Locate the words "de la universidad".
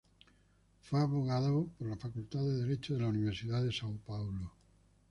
2.95-3.61